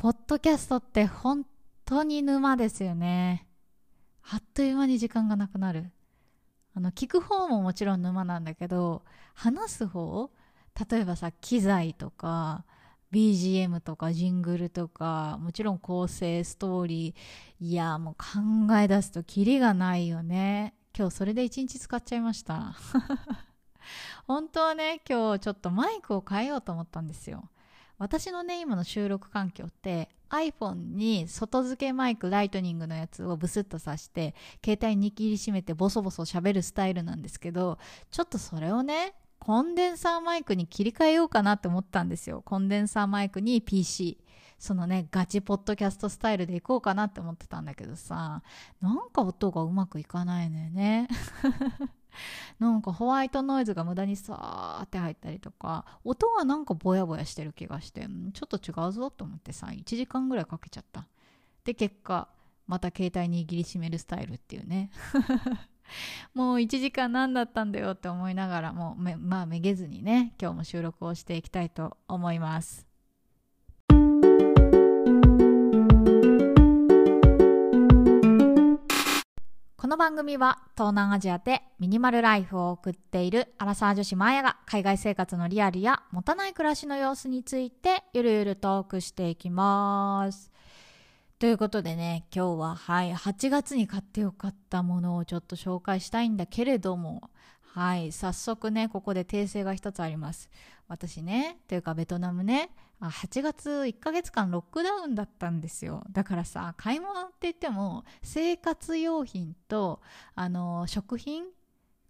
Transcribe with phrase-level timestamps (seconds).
[0.00, 1.44] ポッドキャストって本
[1.84, 3.46] 当に沼ですよね。
[4.30, 5.92] あっという間に時間がなくなる。
[6.74, 9.02] あの、聞く方ももちろん沼なんだけど、
[9.34, 10.30] 話す方
[10.90, 12.64] 例えばさ、機材とか、
[13.12, 17.66] BGM とかジングルとか、もちろん構成、ストーリー。
[17.66, 20.72] いや、もう考え出すとキリがないよね。
[20.96, 22.74] 今日それで一日使っちゃいました。
[24.26, 27.50] 本当はね、今日ちょっとマイクを変えようと思ったんですよ。
[28.00, 34.34] 私のね、今の収録環境って iPhone に外付けマイクライトニングのやつをブスッと挿して
[34.64, 37.78] 携帯に握りしめてボソボソ喋るスタイルなんですけど
[38.10, 42.42] ちょっとそれをねコンデンサーマイクに切り替えようかなって思ったんですよ。
[42.44, 44.18] コンデンサーマイクに PC
[44.58, 48.42] そのねガチポッドキャストスタイルでいこうかなって思ってたんだけどさ。
[48.82, 51.08] なんか音がうまくいかないのよね。
[52.60, 55.86] なんかホワイトノイズが無駄にさーって入ったりとか。
[56.04, 61.08] 音がなんかぼやぼやしてる気がしてちょっと違うぞと思ってさ1時間ぐらいかけちゃった。
[61.64, 62.28] で結果
[62.66, 64.90] また携帯に握りしめるスタイルっていうね。
[66.34, 72.86] もう1時間何だったんだよって思いながらもうまあめげずにね今日も収録をしていきたいと思います
[79.76, 90.52] この番組は東南アジアでミニマルライフを送っているアラサー女子マーヤが海外生活のリアルや持たない暮らしの様子についてゆるゆるトークしていきます。
[91.40, 97.30] ということでね、今日ははい、8月に買ってよかったものをちょっと紹介したいんだけれども、
[97.62, 100.50] はい、早速ね、ここで訂正が一つあります。
[100.86, 102.68] 私ね、というかベトナムね、
[103.00, 106.04] 8月1ヶ月間ロックダウンだったんですよ。
[106.12, 110.02] だからさ、買い物って言っても、生活用品と、
[110.34, 111.44] あの、食品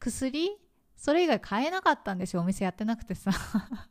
[0.00, 0.58] 薬
[0.96, 2.42] それ以外買えなかったんですよ。
[2.42, 3.30] お店やってなくてさ。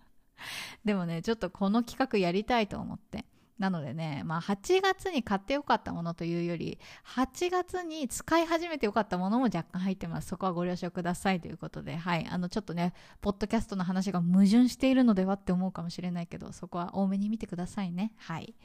[0.83, 3.23] でもね、ちょっとこの企画やりたいと思って。
[3.59, 6.79] なのでね、まあ、8月に買ってよかったものというより、
[7.15, 10.29] 8月に使い始めてよかったものも若干入ってます。
[10.29, 12.25] そこはご了承くださいということで、はい。
[12.29, 18.13] あの、ちょっとね、ポッドキャストの話が矛盾しているのではって思うかもしれないけど、そこは多めに見てくださいね。
[18.17, 18.55] はい。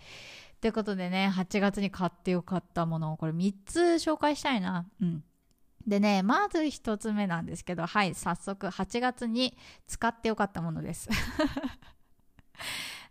[0.60, 4.86] ということでね、8月に買ってよかったものを、これ3つ紹介したいな。
[5.02, 5.24] うん。
[5.88, 11.08] でね、まず1つ目なんですけど、はい、早速8月に使ってよかったものです。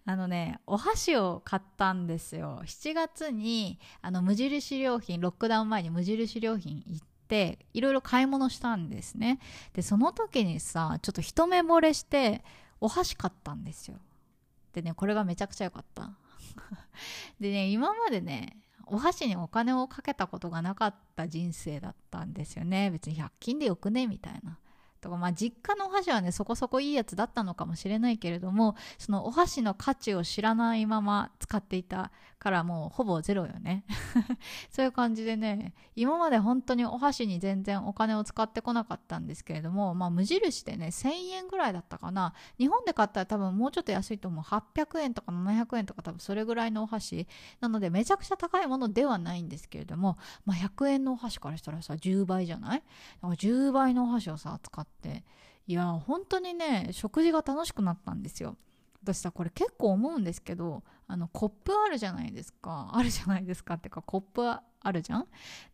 [0.06, 2.62] あのね、お箸を買ったんですよ。
[2.66, 9.40] 7月に、あの、無印良品、ロックダウン前に無印良品行って、いろいろ買い物したんですね。
[9.74, 12.44] で、その時にさ、ちょっと一目惚れして、
[12.82, 13.98] お箸買ったんですよ。
[14.74, 16.12] でね、これがめちゃくちゃ良かった。
[17.40, 22.92] でね、今までね、お箸にお金をかけたことがなかった人生だったんですよね。
[22.92, 24.08] 別に100均でよくね？
[24.08, 24.60] みたいな。
[25.04, 33.86] とか、まあ、実家のお箸はね、そこそこいいやつだったのかもしれないけれども、そのお箸の価値を知らないまま使っていたからもうほぼゼロよね。
[34.70, 42.34] そういう感じでね、今まで本当にお箸に全然お金を使ってこなかったんですけれども、まあ、無印でね、1000円ぐらいだったかな。
[42.58, 44.44] 日本で買ったら多分もうちょっと安いと思う。
[44.44, 47.28] 800円とか700円とか多分それぐらいのお箸。
[47.62, 52.80] なのでめちゃくちゃ高いものではないんですけれども、まあ、100円のお箸からしたらさ、10倍じゃない？
[52.80, 52.84] だ
[53.22, 55.24] から10倍のお箸をさ、使ってって。
[55.66, 58.58] いや本当にね食事が楽しくなったんですよ。
[59.02, 62.92] 私さこれ結構思うんですけどあのコップあるじゃないですか。
[62.94, 65.28] あるじゃないですかってかコップあるじゃん？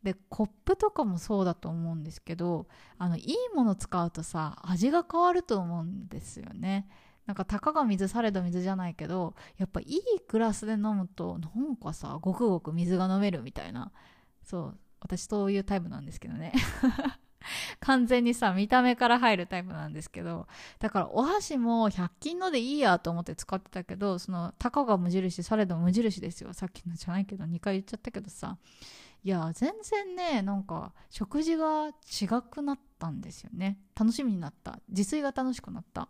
[0.03, 6.88] でコップとかもそうだと思うんですけどあのいいもの使うとさ味が変わると思うんですよね。
[7.25, 13.91] なんかたかが水されど水じゃないけどやっぱいいグラスで飲むとなんかさごくごく水が飲めるみたいな。
[14.44, 16.53] そう私そういうタイプなんですけどね。
[17.79, 20.47] 完全にさ見た目から入るタイプなんですけど
[20.79, 26.53] だからお箸も100均のでいいやと思って使ってたけどそのたかが無印されど無印ですよ。
[26.53, 28.57] さっきのじゃないけど2回言っちゃったけどさ。
[29.21, 33.77] いや全然ねなんか食事が違くなったんですよね。
[33.97, 34.79] 楽しみになった。
[34.89, 36.07] 自炊が楽しくなった。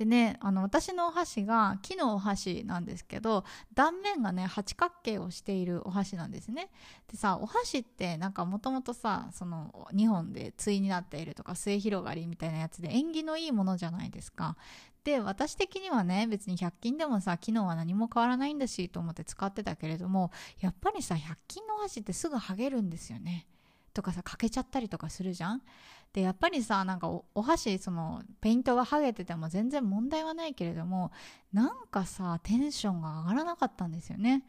[0.00, 3.44] でねあの私のお箸が木のお箸なんですけど
[3.74, 6.70] 断面がね八角形をしているお箸なんですね。
[7.12, 14.56] でさお箸ってなんかもともとさその2本で対になっているとか末広がりみたいなやつで縁起のいいものじゃないですか。
[15.04, 20.30] で私的にはね別に100均でもさ機能は何も変わらないんだしと思って使ってたけれども
[20.60, 23.46] やっぱりさ100均のお箸ってすぐ剥げるんですよね。
[23.92, 25.60] とかさ欠けちゃったりとかするじゃん。
[26.12, 31.12] でやっぱりさなんかお箸そのペイントが剥げてても全然問題はないけれども
[31.52, 34.44] なんかさテンションが上がらなかったんですよね。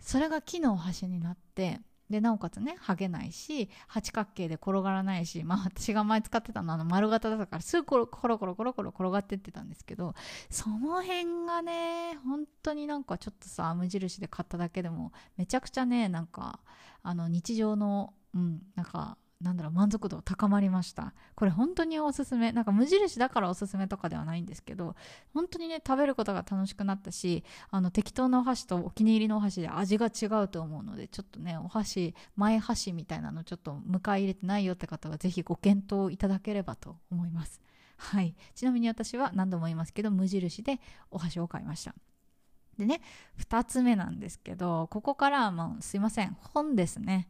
[0.00, 1.80] それが木のお箸になって
[2.10, 10.14] でなおかつね剥げないし八角形で転がらないしまあ私が前使ってたのはあの丸型だったからすぐコロコロコロコロコロ転がってってたんですけど
[10.50, 16.60] その辺がね本当になんかちょっとさ無印で買っただけでもめちゃくちゃねなんか
[17.02, 21.14] あの日常のうんなんかなんだろう満足度高まりました。
[21.34, 22.52] これ本当におすすめ。
[22.52, 24.94] なんか無印だからおすすめとかではないんですけど
[25.34, 37.60] 本当にね食べることが楽しくなったしあの適当なお箸とお気に入りのお箸で味が違うと思うのでちょっとねお箸前箸みたいなのちょっと迎え入れてないよって方はぜひご検討いただければと思います。
[37.96, 38.34] はい。
[38.54, 40.80] ちなみに私は何度も言いますけど無印で
[41.10, 41.94] お箸を買いました。
[42.78, 43.00] でね
[43.38, 46.36] 2つ目なんですけどここからはもうすいません。
[46.40, 47.28] 本ですね。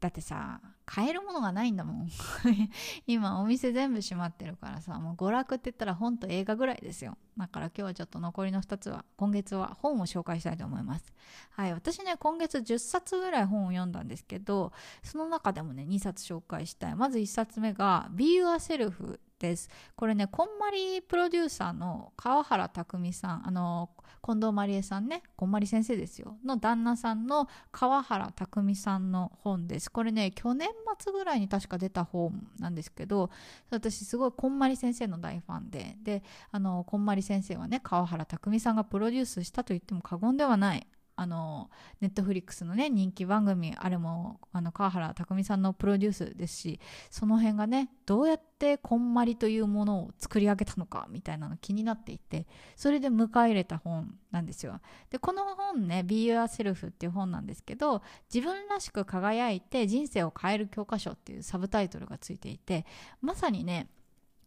[0.00, 2.08] だってさ買えるものがないんだもん。
[3.06, 7.18] 今お店全部閉まってるからさもう娯楽って言ったら本と映画ぐらいですよ。
[7.36, 11.12] だから今日はちょっと残りの2つは今月は本を紹介したいと思います。
[11.50, 14.72] はい私ね今月10冊ぐらい本を読んだんですけど
[15.02, 16.94] その中でもね2冊紹介したい。
[16.94, 19.68] まず1冊目が Be Yourself です。
[19.96, 23.90] これねこんまりプロデューサーの川原拓さんあの
[24.22, 26.36] 近藤まりえさんねこんまり先生ですよ。
[26.44, 29.90] の旦那さんの川原拓さんの本です。
[29.90, 30.68] これね去年
[30.98, 33.30] 末ぐらいに確か出た本なんですけど
[33.70, 40.86] 私すごいこんまり先生の大ファンでであのこんまり先生はね川原拓さんがプロデュースしたと言っても過言ではない
[41.20, 41.68] あの
[42.00, 46.80] ネットフリックスのね人気番組あれもあの川原拓さんのプロデュースですし
[47.10, 54.80] その辺がねどうやってこんまりというものを作り上げたのかみたいなの気になっていてそれで迎え入れた本なんですよ。
[55.10, 62.86] でこの本ね「Be Yourself」っていう本なんですけど自分らしく輝いて人生を変える教科書っていうサブタイトルがついていて
[63.20, 63.88] まさにね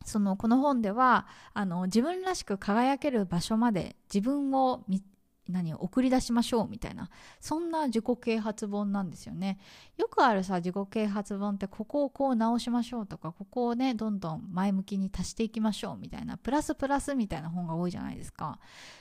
[0.06, 5.04] そのこの本ではあの自分らしく輝ける場所まで自分を見
[5.50, 7.10] 何を送り出しましょうみたいな
[7.40, 9.60] そんな自己啓発本なんですよね。
[9.98, 18.60] よくあるさ自己啓発本ってここをこう直しましょうとかここをねどんどん前向きに足していきましょうみたいなプラスプラスみたいな本が多いじゃないですか。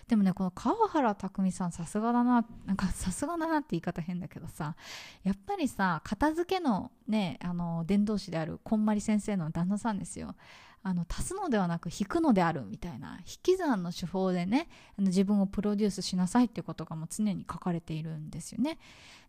[0.08, 4.76] でもねこの川原拓さんさすがだななんかさすがだなって言い方変だけどさ
[5.22, 10.34] やっぱりさ片付けのねあの伝道師であるこんまり先生の旦那さんですよ。
[10.82, 14.68] あの足すのではなく引くのであるみたいな引き算の手法でね
[14.98, 18.78] あの自分をプロデュースしなさいっていうことがもう常に書かれているんですよね。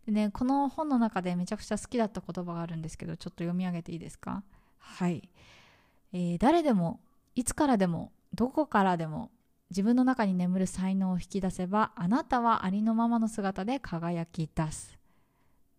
[0.06, 4.42] でねこの本の中でめちゃくちゃ好きだった言葉があるんですけどちょっと読み上げていいですか？
[4.78, 5.28] はい、
[6.12, 7.00] えー、誰でも
[7.34, 9.30] いつからでもどこからでも
[9.70, 14.98] 自分の中に眠る才能を引き出せばあなたはありのままの姿で輝き出す。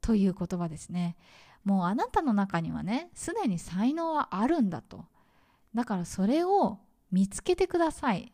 [0.01, 1.15] という言葉ですね。
[1.63, 5.05] もうあなたの中にはねすでに才能はあるんだと
[5.73, 6.79] だからそれを
[7.11, 8.31] 見つけてください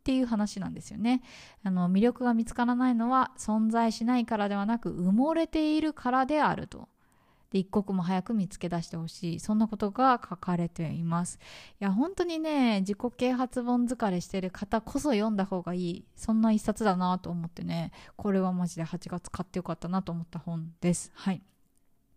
[0.00, 1.22] っていう話なんですよね。
[1.62, 6.88] あの魅力が見つからないのは存在しないからではなく埋もれているからであると。
[7.50, 9.40] で一刻も早く見つけ出してほしい。
[9.40, 11.38] そんなことが書かれています。
[11.80, 16.04] いや本当にね自己啓発本疲れしてる方こそ読んだ方がいい。
[16.14, 17.92] そんな一冊だなと思ってね。
[18.16, 21.10] これはマジで8月買ってよかったなと思った本です。
[21.14, 21.42] はい。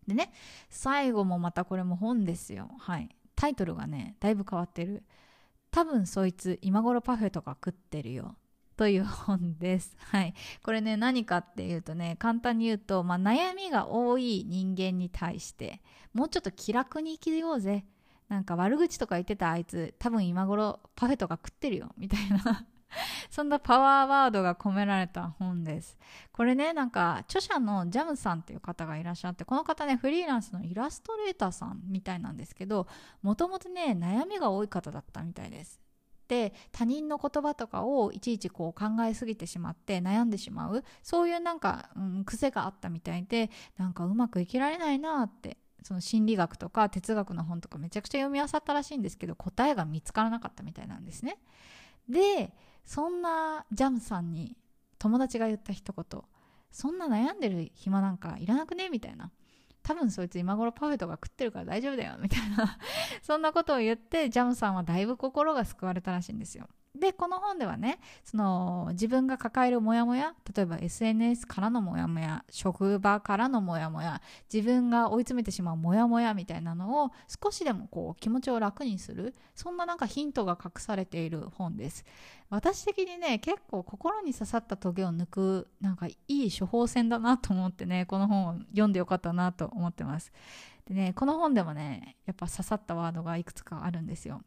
[0.07, 0.31] でね
[0.69, 2.69] 最後もまたこれも本ですよ。
[2.77, 3.09] はい。
[3.43, 5.03] タイトルがねだいぶ変わってる
[5.69, 8.37] 多分そいつ今頃パフェとか食ってるよ
[8.77, 9.97] という本です。
[10.09, 10.33] はい。
[10.63, 15.81] これね、何かっていうとね、簡単に言うと、まあ、悩みが多い人間に対して、
[16.13, 17.85] もうちょっと気楽に生きようぜ。
[18.29, 21.91] なんか悪口とか言ってたあいつ、多分今頃パフェとか食ってるよ。
[21.97, 22.65] みたいな
[23.29, 25.97] そんなパワーワードが込められた本です。
[26.31, 32.87] これね、なんか著者のジャムさんっていう方がいらっしゃって、この方ね、フリーランスのイラストレーターさんみたいなんですけど、
[33.21, 35.83] もともとね、悩みが多い方だったみたいです。
[36.27, 51.37] で他人の言葉とかをいちいちこう考えすぎてしまって悩んでしまうそういうなんか、うん、癖があったみたいでなんかうまく生きられないなってその心理学とか哲学の本とかめちゃくちゃ読み漁ったらしいんですけど答えが見つからなかったみたいなんですね
[52.07, 54.57] でそんなジャムさんに
[54.99, 56.21] 友達が言った一言
[56.71, 58.89] そんな悩んでる暇なんかいらなくね？
[58.89, 59.31] みたいな
[59.83, 62.77] 多分そいつ今頃パフェとか食ってるから大丈夫だよみたいな。
[63.21, 66.69] そんなことを言ってジャムさんはだいぶ心が救われたらしいんですよ。
[66.95, 74.21] でこの本ではねその自分が抱えるモヤモヤ例えば SNS からのモヤモヤ職場からのモヤモヤ
[74.53, 77.11] 自分が追い詰めてしまうモヤモヤみたいなのを
[77.43, 82.05] 少しでもこう気持ちを楽にするそんななんかヒントが隠されている本です。
[82.49, 90.31] 私的にね結構心に刺さったトゲを抜くなんかいい処方箋だなと思ってねこの本を読んでよかったなと思ってます。
[90.85, 94.43] でねこの本でもねやっぱ刺さったワードがいくつかあるんですよ。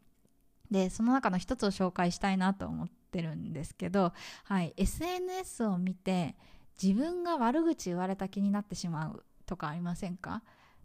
[0.71, 4.13] でその中の一つを紹介したいなと思ってるんですけど、
[4.45, 6.37] はい、SNS を見て
[6.81, 10.43] 自分が悪口言われた気になってしまうとかありませんか？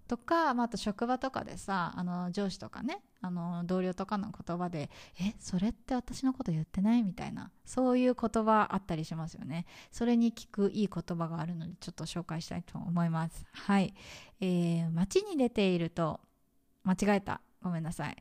[0.07, 4.89] とか、まあ、あと職場とかでさあの上司とかねあの同僚とかの言葉で
[5.21, 9.65] 「えそれって私のこと言ってない?」みたいなそういう言葉あったりしますよね。
[9.89, 13.45] それに聞くいい言葉があるのでちょっと紹介したいと思います。
[13.53, 13.93] はい、
[14.41, 16.19] えー、街に出ていると
[16.83, 17.39] 間違えた。
[17.61, 18.17] ごめんなさい。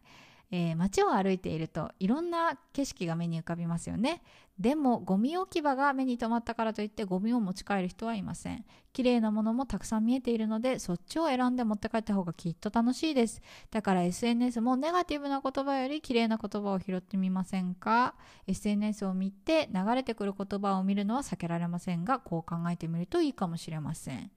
[0.52, 4.22] えー、街を歩いているといろんな景色が目に浮かびますよね。
[4.58, 8.64] でもゴミ置き場が目に留まったからといってゴミを持ち帰る人はいません。
[8.92, 13.40] 綺麗なものもたくさん見えているのでそっちを選んで持って帰った方がきっと楽しいです。
[13.70, 18.14] だから SNS もネガティブな言葉より綺麗な言葉を拾ってみませんか
[18.46, 24.24] ？SNS を見て流れてくる言葉を見るのは避けられませんがこう考えてみるといいかもしれません。
[24.24, 24.28] っ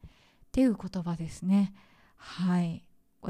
[0.54, 1.74] ていう言葉ですね。
[2.16, 2.73] はい。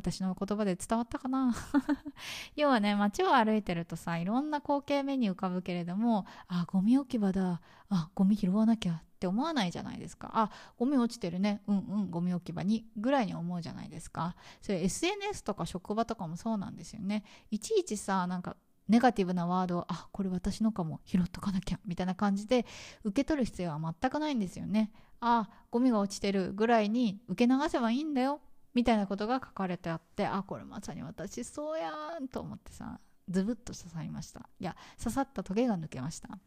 [0.03, 1.55] 私の言葉で伝わったかな？
[2.55, 10.31] 要はね街を歩いてるとさいろんな光景目に浮かぶけれどもあゴミ置き場だあゴミ拾わなきゃって思わないじゃないですか。
[10.33, 14.35] あゴミ落ちてるねうんうんゴミ置き場にぐらいに思うじゃないですか。
[14.61, 17.23] それ SNS とか職場とかもそうなんですよね。
[17.49, 18.57] いちいちさなんか
[18.89, 22.65] ネガティブなワードをあこれ私のかも拾っとかなきゃみたいな感じで
[23.05, 24.91] 受け取る必要は全くないんですよね。
[25.21, 28.41] あゴミが落ちてるぐらいに受け流せばいいんだよ
[28.73, 32.99] みたいなことが書かれてあってあこれまさに私そうやんと思ってさ
[33.29, 36.39] ズブッと刺さりましたいや刺さったトゲが抜けました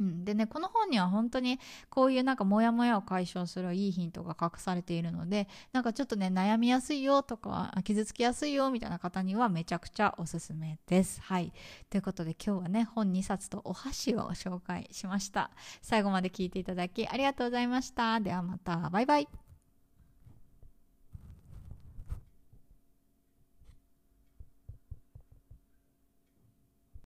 [0.00, 1.58] うん、でねこの本には本当に
[1.90, 11.20] こういうなんかモヤモヤを解消するいいヒントが隠されているのでなんかちょっとね悩みやすいよとか傷つきやすいよみたいな方にはめちゃくちゃおすすめです。
[11.20, 11.52] はい
[11.90, 15.50] ということで今日はね本2冊とお箸を紹介しました。
[15.82, 18.20] 最後まで聞いていただきありがとうございました。
[18.20, 19.47] ではまたバイバイ。